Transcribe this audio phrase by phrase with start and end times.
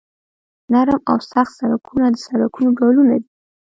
[0.71, 3.29] نرم او سخت سرکونه د سرکونو ډولونه دي